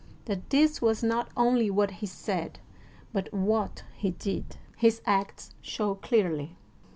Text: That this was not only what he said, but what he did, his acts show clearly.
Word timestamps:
That 0.25 0.49
this 0.49 0.81
was 0.81 1.03
not 1.03 1.29
only 1.37 1.69
what 1.69 1.91
he 1.91 2.07
said, 2.07 2.57
but 3.13 3.31
what 3.31 3.83
he 3.95 4.09
did, 4.09 4.57
his 4.75 4.99
acts 5.05 5.53
show 5.61 5.93
clearly. 5.93 6.55